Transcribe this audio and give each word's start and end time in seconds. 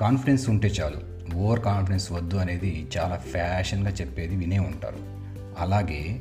Confidence 0.00 0.48
ఉంటే 0.48 0.68
చాలు. 0.68 1.18
Over 1.36 1.60
confidence 1.60 2.12
వద్దు 2.12 2.36
అనేది 2.36 2.88
చాలా 2.98 3.16
ఫ్యాషన్గా 3.16 3.90
చెప్పేది 3.90 4.36
వినే 4.36 4.58
ఉంటారు. 4.58 4.98
అలాగే 5.58 6.20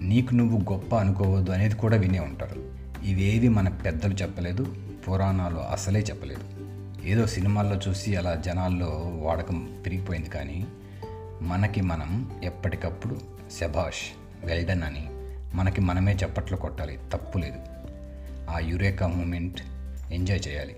నీకు 0.00 0.34
నువ్వు 0.34 0.72
గొప్ప 0.72 0.96
అనుకోవద్దు 0.96 1.50
అనేది 1.50 1.74
కూడా 1.74 1.96
వినే 1.96 2.18
ఉంటారు. 2.18 2.72
ఇవేవి 3.04 3.48
మన 3.48 3.68
పెద్దలు 3.68 4.14
చెప్పలేదు 4.14 4.76
పురాణాలు 5.08 5.58
అసలే 5.58 6.00
చెప్పలేదు. 6.00 6.42
ఏదో 7.06 7.26
సినిమాల్లో 7.26 7.80
చూసి 7.88 8.16
అలా 8.16 8.34
జనాల్లో 8.34 8.86
వాడకం 9.22 9.82
పెరిగిపోయింది 9.86 10.30
కానీ 10.30 10.66
మనకి 11.42 11.80
మనం 11.80 12.40
ఎప్పటికప్పుడు 12.44 13.20
శభాష్ 13.60 14.02
వెల్డన్ 14.46 14.82
అని 14.82 15.08
మనకి 15.56 15.80
మనమే 15.80 16.16
చప్పట్లు 16.24 16.56
కొట్టాలి 16.56 16.98
తప్పు 17.12 17.38
లేదు. 17.38 17.58
ఆ 18.50 18.58
యురేకా 18.58 19.06
మూమెంట్ 19.06 19.60
ఎంజాయ్ 20.12 20.48
చేయాలి. 20.48 20.76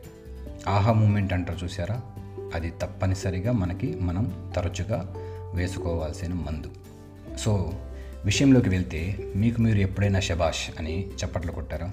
ఆహా 0.69 0.93
మూమెంట్ 0.93 1.33
అంటారు 1.33 1.65
చూసారా 1.65 2.01
అది 2.55 2.71
తప్పనిసరిగా 2.71 3.53
మనకి 3.53 3.95
మనం 4.01 4.53
తరచుగా 4.57 5.15
వేసుకోవాల్సిన 5.55 6.35
మందు. 6.35 6.71
సో 7.37 7.75
విషయంలోకి 8.25 8.69
వెళ్తే 8.69 9.33
మీకు 9.37 9.61
మీరు 9.61 9.79
ఎప్పుడైనా 9.79 10.21
శబాష్ 10.21 10.71
అని 10.79 11.09
చప్పట్లు 11.09 11.53
కొట్టారా? 11.53 11.91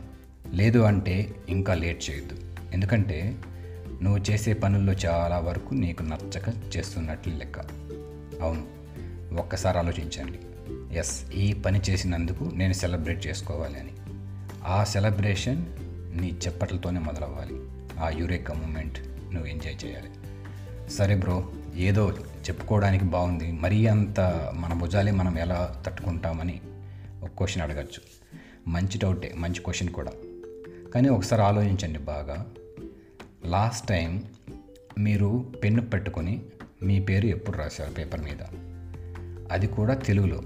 లేదు 0.54 0.80
అంటే 0.80 1.36
ఇంకా 1.50 1.74
లేట్ 1.74 2.10
చేయొద్దు. 2.10 2.36
ఎందుకంటే 2.74 3.36
నువ్వు 4.02 4.32
చేసే 4.32 4.54
పనుల్లో 4.54 4.94
చాలా 4.94 5.40
వరకు 5.40 5.74
నీకు 5.74 6.04
నచ్చక 6.04 6.78
చేస్తున్నట్లు 6.78 7.36
లెక్క. 7.36 7.60
అవును 8.42 8.80
ఒక్కసారి 9.36 9.78
ఆలోచించండి. 9.78 10.40
ఎస్ 10.98 11.32
ఈ 11.32 11.54
పని 11.54 11.82
చేసినందుకు 11.90 12.44
నేను 12.44 12.74
సెలబ్రేట్ 12.74 13.28
చేసుకోవాలి 13.28 13.80
అని. 13.80 13.92
ఆ 14.66 14.84
సెలబ్రేషన్ 14.84 15.66
నీ 16.22 16.38
చప్పట్లతోనే 16.50 17.00
మొదలవ్వాలి. 17.00 17.60
ఆ 18.00 18.10
యూరేకా 18.10 18.54
మూమెంట్ 18.54 19.00
నువ్వు 19.34 19.46
ఎంజాయ్ 19.46 19.86
చేయాలి. 19.86 20.10
సరే 20.90 21.16
బ్రో 21.16 21.52
ఏదో 21.76 22.12
చెప్పుకోవడానికి 22.12 23.06
బాగుంది. 23.06 23.52
మరీ 23.52 23.86
అంత 23.86 24.20
మన 24.54 24.74
భుజాలే 24.74 25.12
మనం 25.12 25.40
ఎలా 25.40 25.84
తట్టుకుంటామని 25.86 26.62
ఒక 27.24 27.30
క్వశ్చన్ 27.38 27.64
అడగచ్చు. 27.64 28.02
మంచి 28.68 28.98
డౌటే 28.98 29.34
మంచి 29.38 29.62
క్వశ్చన్ 29.62 29.90
కూడా. 29.90 30.12
కానీ 30.96 31.10
ఒకసారి 31.10 31.42
ఆలోచించండి 31.42 32.00
బాగా. 32.00 32.50
లాస్ట్ 33.46 33.88
టైం 33.88 34.24
మీరు 34.98 35.54
పెన్ను 35.64 35.82
పెట్టుకొని 35.82 36.42
మీ 36.84 37.00
పేరు 37.00 37.26
ఎప్పుడు 37.26 37.58
రాశారు 37.58 37.92
పేపర్ 37.92 38.22
మీద? 38.22 38.42
అది 39.52 39.68
కూడా 39.68 39.94
తెలుగులో. 39.94 40.42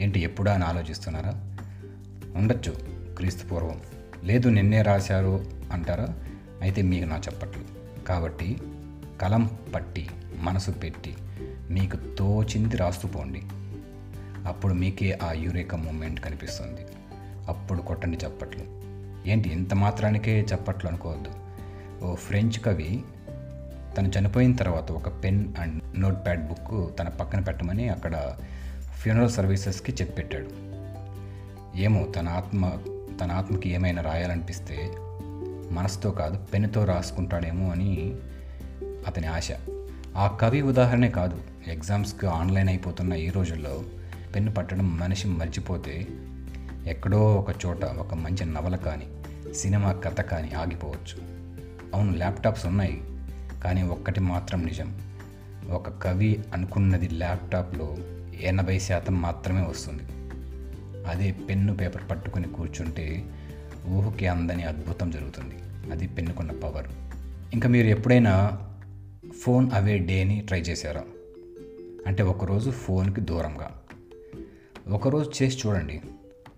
ఏంటి 0.00 0.20
ఎప్పుడా 0.20 0.54
అని 0.54 0.64
ఆలోచిస్తున్నారా? 0.64 1.58
ఉండొచ్చు 2.36 2.76
క్రీస్తు 3.14 3.46
పూర్వం. 3.46 3.80
లేదు 4.24 4.48
నిన్నే 4.48 4.82
రాశారు 4.82 5.44
అంటారా? 5.72 6.14
అయితే 6.60 6.82
మీకు 6.82 7.04
నా 7.04 7.16
చెప్పట్లు. 7.16 7.64
కాబట్టి 8.02 8.56
కలం 9.20 9.50
పట్టి 9.74 10.08
మనసు 10.38 10.70
పెట్టి 10.70 11.16
మీకు 11.70 11.98
తోచింది 12.18 12.76
రాస్తూ 12.76 13.08
పోండి. 13.08 13.42
అప్పుడు 14.46 14.74
మీకే 14.74 15.18
ఆ 15.22 15.32
యూరేకా 15.32 15.76
మూమెంట్ 15.76 16.20
కనిపిస్తుంది. 16.20 16.86
అప్పుడు 17.48 17.82
కొట్టండి 17.82 18.18
చప్పట్లు. 18.26 18.64
ఏంటి 19.28 19.48
ఇంత 19.48 19.74
మాత్రానికే 19.74 20.46
చప్పట్లు 20.54 20.88
అనుకోవద్దు. 20.88 21.30
ఓ 22.04 22.14
ఫ్రెంచ్ 22.14 22.60
కవి 22.60 23.02
తను 23.98 24.12
చనిపోయిన 24.18 24.56
తర్వాత 24.56 24.92
ఒక 24.92 25.24
pen 25.24 25.54
and 25.58 26.00
note 26.00 26.26
pad 26.26 26.48
book 26.48 26.98
తన 26.98 27.08
పక్కన 27.08 27.40
పెట్టమని 27.40 27.88
అక్కడ 27.88 28.36
ఫ్యూనరల్ 28.94 29.30
సర్వీసెస్కి 29.30 29.92
చెప్పెట్టాడు. 29.92 30.46
ఏమో 31.78 32.04
తన 32.04 32.28
ఆత్మ 32.28 32.72
తన 33.20 33.32
ఆత్మకి 33.32 33.68
ఏమైనా 33.68 34.02
రాయాలనిపిస్తే 34.02 34.92
మనసుతో 35.70 36.10
కాదు 36.10 36.36
పెన్నుతో 36.36 36.84
రాసుకుంటాడేమో 36.84 37.70
అని 37.70 38.14
అతని 39.06 39.26
ఆశ. 39.26 39.48
ఆ 40.16 40.26
కవి 40.40 40.62
ఉదాహరణే 40.62 41.08
కాదు 41.08 41.40
ఎగ్జామ్స్కి 41.66 42.26
ఆన్లైన్ 42.26 42.68
అయిపోతున్న 42.68 43.14
ఈ 43.14 43.30
రోజుల్లో 43.30 43.82
పెన్ను 44.34 44.52
పట్టడం 44.52 44.98
మనిషి 44.98 45.28
మర్చిపోతే 45.28 46.06
ఎక్కడో 46.86 47.34
ఒక 47.34 47.66
చోట 47.66 47.84
ఒక 47.84 48.14
మంచి 48.14 48.44
నవల 48.44 48.76
కానీ 48.76 49.06
సినిమా 49.54 49.92
కథ 49.92 50.20
కానీ 50.20 50.50
ఆగిపోవచ్చు. 50.50 51.20
అవును 51.94 52.16
ల్యాప్టాప్స్ 52.16 52.66
ఉన్నాయి 52.66 53.02
కానీ 53.64 53.82
ఒక్కటి 53.82 54.20
మాత్రం 54.20 54.64
నిజం. 54.64 55.00
ఒక 55.70 55.88
కవి 55.88 56.44
అనుకున్నది 56.52 57.08
ల్యాప్టాప్లో 57.08 57.96
ఎనభై 58.40 58.78
శాతం 58.78 59.22
మాత్రమే 59.22 59.60
వస్తుంది. 59.60 60.02
అదే 61.08 61.32
పెన్ను 61.32 61.76
పేపర్ 61.76 62.10
పట్టుకొని 62.10 62.48
కూర్చుంటే 62.48 63.24
ఊహకి 63.88 64.26
అందని 64.26 64.62
అద్భుతం 64.62 65.10
జరుగుతుంది. 65.10 65.90
అది 65.92 66.06
పెన్నుకున్న 66.06 66.50
పవర్. 66.50 66.86
ఇంకా 67.52 67.68
మీరు 67.68 67.86
ఎప్పుడైనా 67.86 68.58
ఫోన్ 69.42 69.70
అవే 69.74 69.98
డేని 69.98 70.40
ట్రై 70.40 70.60
చేశారా. 70.60 71.02
అంటే 72.06 72.22
ఒకరోజు 72.22 72.70
ఫోన్కి 72.70 73.20
దూరంగా. 73.20 73.82
ఒకరోజు 74.88 75.30
చేసి 75.42 75.68
చూడండి. 75.68 76.00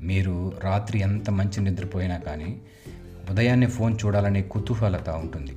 మీరు 0.01 0.53
రాత్రి 0.65 0.99
ఎంత 0.99 1.31
మంచి 1.31 1.61
నిద్రపోయినా 1.61 2.17
కానీ 2.17 2.61
ఉదయాన్నే 3.31 3.67
ఫోన్ 3.67 3.97
చూడాలనే 4.07 4.43
కుతూహలత 4.43 5.11
ఉంటుంది. 5.11 5.53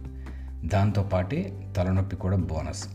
దాంతోపాటే 0.68 1.68
తలనొప్పి 1.78 2.16
కూడా 2.16 2.38
బోనస్. 2.38 2.88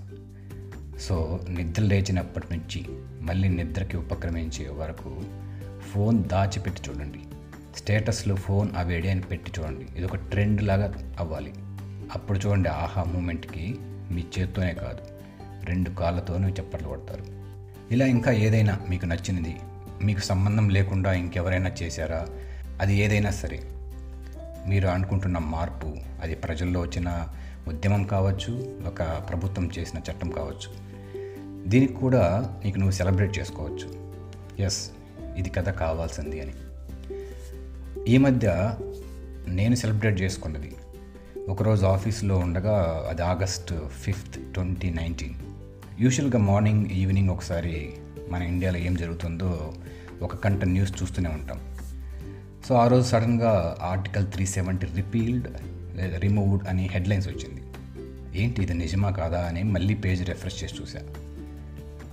సో 1.00 1.40
నిద్ర 1.48 1.82
లేచినప్పటి 1.82 2.56
నుంచి 2.56 2.84
మళ్ళీ 3.20 3.48
నిద్రకి 3.48 3.96
ఉపక్రమించే 3.96 4.68
వరకు 4.68 5.20
ఫోన్ 5.80 6.24
దాచిపెట్టి 6.24 6.90
చూడండి. 6.90 7.18
స్టేటస్లో 7.76 8.34
ఫోన్ 8.34 8.68
అవేడే 8.76 9.10
అని 9.10 9.20
పెట్టి 9.20 9.60
చూడండి. 9.60 9.86
ఇది 9.96 10.04
ఒక 10.04 10.16
ట్రెండ్ 10.16 10.62
లాగా 10.62 11.16
అవ్వాలి. 11.20 11.52
అప్పుడు 12.14 12.38
చూడండి 12.38 12.68
ఆహా 12.68 13.04
మూమెంట్కి 13.04 13.78
మీ 14.10 14.24
చేత్తోనే 14.38 14.74
కాదు 14.74 14.98
రెండు 15.64 15.90
కాళ్ళతోనూ 15.90 16.48
చప్పట్లు 16.48 16.88
కొడతారు. 16.88 17.24
ఇలా 17.92 18.06
ఇంకా 18.06 18.32
ఏదైనా 18.32 18.80
మీకు 18.88 19.06
నచ్చినది 19.06 19.56
మీకు 20.02 20.20
సంబంధం 20.20 20.68
లేకుండా 20.68 21.12
ఇంకెవరైనా 21.12 21.70
చేశారా? 21.82 22.26
అది 22.80 22.96
ఏదైనా 22.96 23.30
సరే. 23.30 23.62
మీరు 24.68 24.88
అనుకుంటున్న 24.88 25.38
మార్పు 25.38 25.96
అది 26.22 26.34
ప్రజల్లో 26.34 26.80
వచ్చిన 26.80 27.28
ఉద్యమం 27.68 28.04
కావచ్చు 28.04 28.78
ఒక 28.86 29.02
ప్రభుత్వం 29.02 29.70
చేసిన 29.78 29.98
చట్టం 29.98 30.30
కావచ్చు. 30.30 30.86
దీనికి 31.68 31.92
కూడా 31.92 32.54
నీకు 32.64 32.78
నువ్వు 32.78 32.92
సెలబ్రేట్ 32.92 33.38
చేసుకోవచ్చు. 33.38 34.12
ఎస్ 34.62 34.90
ఇది 35.36 35.50
కథ 35.50 35.68
కావాల్సింది 35.68 36.40
అని. 36.40 36.52
ఈ 38.08 38.16
మధ్య 38.16 38.74
నేను 39.48 39.74
సెలబ్రేట్ 39.74 40.20
చేసుకున్నది 40.20 40.76
ఒకరోజు 41.48 41.86
ఆఫీస్లో 41.86 42.36
ఉండగా 42.36 43.06
అది 43.08 43.22
ఆగస్ట్ 43.22 43.74
ఫిఫ్త్ 43.88 44.52
ట్వంటీ 44.54 44.90
నైన్టీన్. 44.90 45.34
యూజువల్గా 46.00 46.38
మార్నింగ్ 46.38 46.86
ఈవినింగ్ 46.86 47.30
ఒకసారి 47.30 47.92
మన 48.30 48.42
ఇండియాలో 48.42 48.78
ఏం 48.78 48.94
జరుగుతుందో 48.94 49.74
ఒక 50.22 50.36
కంట 50.36 50.64
న్యూస్ 50.64 51.02
చూస్తూనే 51.02 51.28
ఉంటాం. 51.28 51.60
సో 52.68 52.74
ఆ 52.74 52.88
రోజు 52.88 53.08
సడన్గా 53.08 53.76
ఆర్టికల్ 53.80 54.26
త్రీ 54.26 54.46
సెవెంటీ 54.46 54.86
రిపీల్డ్ 54.86 55.48
లేదా 55.96 56.18
రిమూవ్డ్ 56.18 56.68
అని 56.68 56.88
హెడ్లైన్స్ 56.92 57.28
వచ్చింది. 57.28 57.62
ఏంటి 58.42 58.62
ఇది 58.62 58.74
నిజమా 58.74 59.10
కాదా 59.10 59.40
అని 59.40 59.62
మళ్ళీ 59.62 59.94
పేజ్ 59.94 60.28
రెఫ్రెష్ 60.28 60.64
చేసి 60.64 60.74
చూసా 60.82 61.00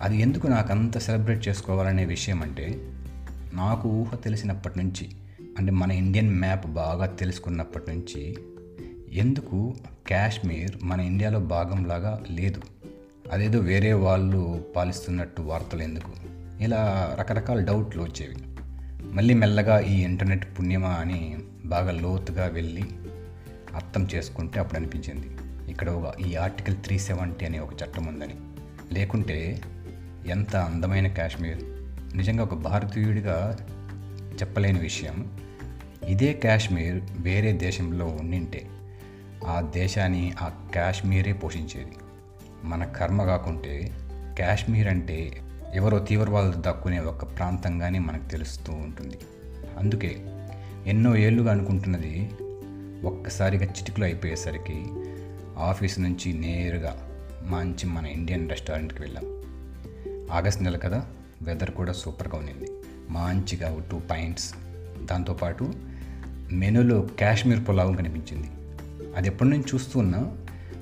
అది 0.01 0.17
ఎందుకు 0.17 0.47
నాకు 0.47 0.71
అంత 0.71 0.97
సెలబ్రేట్ 0.97 1.47
చేసుకోవాలనే 1.47 2.05
విషయం 2.05 2.41
అంటే 2.41 2.91
నాకు 3.53 3.89
ఊహ 3.89 4.15
తెలిసినప్పటి 4.15 4.79
నుంచి 4.79 5.09
అంటే 5.57 5.71
మన 5.71 5.91
ఇండియన్ 5.91 6.39
మ్యాప్ 6.39 6.67
బాగా 6.67 7.05
తెలుసుకున్నప్పటి 7.05 7.91
నుంచి 7.91 8.37
ఎందుకు 9.13 9.75
కాశ్మీర్ 10.09 10.71
మన 10.83 11.01
ఇండియాలో 11.01 11.39
భాగంలాగా 11.39 12.23
లేదు? 12.31 12.61
అదేదో 13.31 13.59
వేరే 13.59 13.93
వాళ్ళు 13.93 14.65
పాలిస్తున్నట్టు 14.75 15.41
వార్తలు 15.41 15.81
ఎందుకు? 15.81 16.11
ఇలా 16.63 17.15
రకరకాల 17.19 17.63
డౌట్లు 17.63 18.03
వచ్చేవి. 18.03 18.35
మళ్ళీ 19.13 19.33
మెల్లగా 19.33 19.79
ఈ 19.79 20.01
ఇంటర్నెట్ 20.01 20.59
పుణ్యమా 20.59 20.89
అని 20.89 21.37
బాగా 21.65 21.91
లోతుగా 21.91 22.45
వెళ్ళి 22.45 22.81
అర్థం 23.75 24.07
చేసుకుంటే 24.15 24.59
అప్పుడు 24.59 24.79
అనిపించింది. 24.79 25.37
ఇక్కడ 25.71 25.89
ఒక 25.89 26.21
ఈ 26.21 26.35
ఆర్టికల్ 26.35 26.75
త్రీ 26.75 26.99
సెవెంటీ 26.99 27.45
అనే 27.45 27.59
ఒక 27.59 27.73
చట్టం 27.73 28.05
ఉందని. 28.05 28.35
లేకుంటే 28.93 29.61
ఎంత 30.27 30.55
అందమైన 30.55 31.07
కాశ్మీర్? 31.07 31.59
నిజంగా 32.17 32.43
ఒక 32.43 32.53
భారతీయుడిగా 32.53 33.57
చెప్పలేని 34.33 34.79
విషయం. 34.79 35.37
ఇదే 36.07 36.33
కాశ్మీర్ 36.33 37.01
వేరే 37.19 37.51
దేశంలో 37.51 38.05
ఉండింటే 38.05 38.67
ఆ 39.47 39.61
దేశాన్ని 39.61 40.33
ఆ 40.41 40.51
కాశ్మీరే 40.75 41.33
పోషించేది. 41.33 41.91
మన 42.63 42.83
కర్మ 42.83 43.23
కాకుంటే 43.23 43.97
కాశ్మీర్ 44.39 44.87
అంటే 44.87 45.41
ఎవరో 45.75 45.99
తీవ్రవాదులు 45.99 46.53
దక్కునే 46.57 46.99
ఒక 46.99 47.37
ప్రాంతంగానే 47.37 47.99
మనకు 47.99 48.25
తెలుస్తూ 48.25 48.73
ఉంటుంది. 48.73 49.17
అందుకే 49.77 50.15
ఎన్నో 50.85 51.15
ఏళ్ళుగా 51.15 51.51
అనుకుంటున్నది 51.51 52.31
ఒక్కసారిగా 53.03 53.65
చిటికలో 53.65 54.05
అయిపోయేసరికి 54.05 54.85
ఆఫీస్ 55.57 55.99
నుంచి 55.99 56.33
నేరుగా 56.33 57.09
మంచి 57.45 57.87
మన 57.87 58.05
ఇండియన్ 58.05 58.49
రెస్టారెంట్కి 58.49 59.01
వెళ్ళాం. 59.01 59.43
ఆగస్ట్ 60.31 60.63
నెల 60.63 60.77
కదా 60.77 61.05
వెదర్ 61.41 61.71
కూడా 61.71 61.93
సూపర్గా 61.93 62.37
ఉన్నింది. 62.37 62.71
మంచిగా 63.09 63.83
టూ 63.91 63.99
పాయింట్స్. 63.99 64.53
దాంతోపాటు 65.05 65.73
మెనూలో 66.51 67.09
కాశ్మీర్ 67.19 67.69
పులావం 67.69 67.95
కనిపించింది. 67.95 68.47
అది 69.15 69.27
ఎప్పటి 69.27 69.49
నుంచి 69.49 69.63
చూస్తున్నా 69.73 70.37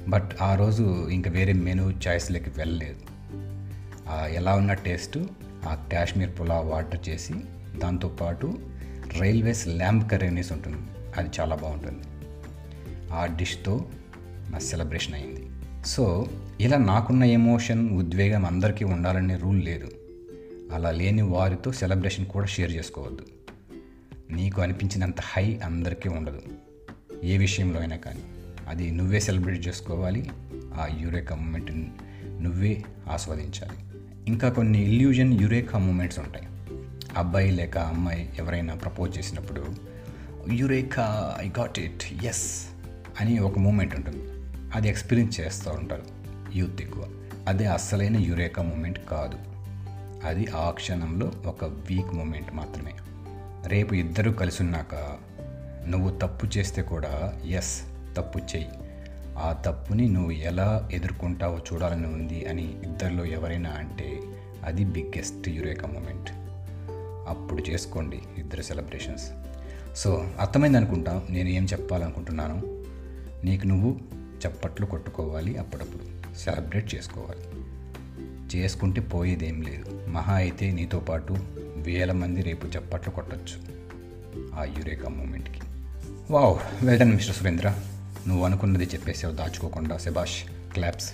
బట్ 0.07 0.31
ఆ 0.41 0.55
రోజు 0.55 1.09
ఇంకా 1.09 1.31
వేరే 1.31 1.53
మెనూ 1.53 1.91
చాయిస్లకి 1.91 2.49
వెళ్ళలేదు. 2.49 2.99
ఎలా 4.27 4.55
ఉన్న 4.55 4.73
టేస్ట్ 4.73 5.17
ఆ 5.65 5.87
కాశ్మీర్ 5.93 6.39
పులావ్ 6.39 6.71
ఆర్డర్ 6.71 7.09
చేసి 7.09 7.33
దాంతోపాటు 7.77 8.59
రైల్వేస్ 9.19 9.67
ల్యాంప్ 9.67 10.11
కర్రీ 10.11 10.27
అనేసి 10.27 10.53
ఉంటుంది. 10.53 10.77
అది 11.17 11.29
చాలా 11.39 11.55
బాగుంటుంది. 11.55 12.01
ఆ 13.13 13.25
డిష్తో 13.25 13.85
నా 14.49 14.59
సెలబ్రేషన్ 14.59 15.15
అయింది. 15.15 15.47
సో 15.85 16.27
ఇలా 16.59 16.77
నాకున్న 16.77 17.23
ఎమోషన్ 17.23 17.97
ఉద్వేగం 17.97 18.45
అందరికీ 18.45 18.85
ఉండాలనే 18.85 19.35
రూల్ 19.35 19.65
లేదు. 19.65 19.91
అలా 20.73 20.91
లేని 20.91 21.21
వారితో 21.21 21.71
సెలబ్రేషన్ 21.71 22.25
కూడా 22.25 22.45
షేర్ 22.45 22.71
చేసుకోవద్దు. 22.71 23.25
నీకు 24.31 24.61
అనిపించినంత 24.61 25.21
హై 25.21 25.59
అందరికీ 25.65 26.09
ఉండదు. 26.09 26.41
ఏ 27.23 27.37
విషయంలో 27.37 27.79
అయినా 27.79 27.95
కానీ. 27.95 28.21
అది 28.67 28.91
నువ్వే 28.91 29.19
సెలబ్రేట్ 29.19 29.67
చేసుకోవాలి. 29.67 30.29
ఆ 30.55 30.87
యురేకా 30.99 31.35
మూమెంట్ 31.35 31.71
నువ్వే 32.43 32.83
ఆస్వాదించాలి. 33.09 33.77
ఇంకా 34.27 34.49
కొన్ని 34.49 34.81
ఇల్యూజన్ 34.81 35.41
యురేకా 35.41 35.79
మూమెంట్స్ 35.79 36.19
ఉంటాయి. 36.19 36.47
అబ్బాయి 37.17 37.51
లేక 37.51 37.77
అమ్మాయి 37.77 38.29
ఎవరైనా 38.37 38.75
ప్రపోజ్ 38.75 39.17
చేసినప్పుడు 39.17 39.65
eureka 40.49 41.37
I 41.39 41.49
got 41.59 41.79
it 41.79 42.25
yes 42.25 42.65
అని 43.19 43.39
ఒక 43.39 43.59
మూమెంట్ 43.59 43.95
ఉంటుంది. 43.95 44.23
అది 44.75 44.89
ఎక్స్పీరియన్స్ 44.89 45.39
చేస్తూ 45.39 45.71
ఉంటారు. 45.71 46.03
యూత్ 46.55 46.81
ఎక్కువ. 46.81 47.09
అదే 47.47 47.65
అస్సలైన 47.65 48.17
యురేకా 48.17 48.63
మూమెంట్ 48.63 48.99
కాదు. 49.11 49.37
అది 50.27 50.47
ఆ 50.47 50.69
క్షణంలో 50.69 51.31
ఒక 51.45 51.65
వీక్ 51.65 52.13
మూమెంట్ 52.13 52.53
మాత్రమే. 52.53 52.93
రేపు 53.67 53.93
ఇద్దరు 53.93 54.31
కలిసి 54.31 54.63
ఉన్నాక 54.63 55.17
నువ్వు 55.87 56.17
తప్పు 56.17 56.57
చేస్తే 56.57 56.81
కూడా 56.81 57.39
ఎస్ 57.45 57.81
తప్పు 58.17 58.39
చెయ్యి. 58.39 58.69
ఆ 59.37 59.51
తప్పుని 59.51 60.09
నువ్వు 60.09 60.31
ఎలా 60.31 60.89
ఎదుర్కొంటావో 60.91 61.57
చూడాలని 61.57 62.07
ఉంది 62.07 62.45
అని 62.45 62.81
ఇద్దరిలో 62.83 63.25
ఎవరైనా 63.25 63.69
అంటే 63.69 64.19
అది 64.63 64.85
బిగ్గెస్ట్ 64.85 65.49
యురేకా 65.49 65.87
మూమెంట్ 65.87 66.29
అప్పుడు 67.29 67.69
చేసుకోండి 67.69 68.19
ఇద్దరు 68.37 68.61
సెలబ్రేషన్స్ 68.61 69.31
సో 69.95 70.27
అర్థమైంది 70.39 70.77
అనుకుంటా 70.77 71.23
నేను 71.29 71.49
ఏం 71.49 71.65
చెప్పాలనుకుంటున్నాను? 71.65 72.83
నీకు 73.43 73.67
నువ్వు 73.67 73.99
చప్పట్లు 74.47 74.85
కొట్టుకోవాలి 74.85 75.57
అప్పుడప్పుడు. 75.57 76.35
సెలబ్రేట్ 76.37 76.95
చేసుకోవాలి. 76.95 77.41
చేసుకుంటే 78.57 79.01
పోయేదేం 79.01 79.61
లేదు. 79.61 80.07
మహా 80.07 80.33
అయితే 80.33 80.71
నీతో 80.71 80.99
పాటు 80.99 81.37
వేల 81.75 82.11
మంది 82.11 82.41
రేపు 82.41 82.67
చప్పట్లు 82.67 83.11
కొట్టచ్చు. 83.11 83.81
ఆ 84.55 84.63
eureka 84.63 85.09
మూమెంట్కి 85.09 85.60
wow 86.31 86.85
well done 86.85 87.11
mister 87.11 87.35
Surendra. 87.35 87.73
నువ్వు 88.27 88.45
అనుకున్నది 88.45 88.83
చెప్పేసావు 88.83 89.33
దాచుకోకుండా 89.33 89.97
సెబాష్ 89.97 90.43
క్లాప్స్. 90.73 91.13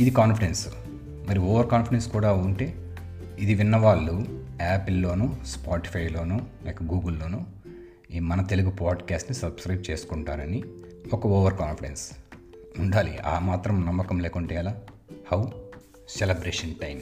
ఇది 0.00 0.10
కాన్ఫిడెన్స్ 0.10 0.68
మరి 1.28 1.38
ఓవర్ 1.38 1.66
కాన్ఫిడెన్స్ 1.66 2.08
కూడా 2.08 2.32
ఉంటే 2.32 2.94
ఇది 3.38 3.54
విన్నవాళ్ళు 3.54 4.44
యాపిల్లోను 4.60 5.36
స్పాటిఫైలోను 5.46 6.46
లేక 6.64 6.82
గూగుల్లోను 6.82 7.46
ఈ 8.14 8.18
మన 8.18 8.42
తెలుగు 8.42 8.70
పాడ్కాస్ట్ని 8.70 9.36
సబ్స్క్రైబ్ 9.36 9.90
చేసుకుంటారని 9.90 10.62
ఒక 11.12 11.26
ఓవర్ 11.26 11.54
కాన్ఫిడెన్స్ 11.54 12.10
ఉండాలి 12.78 13.18
ఆ 13.18 13.38
మాత్రం 13.38 13.86
నమ్మకం 13.86 14.18
లేకుంటే 14.18 14.54
ఎలా? 14.54 14.76
How 15.32 15.44
celebration 16.08 16.74
time 16.74 17.00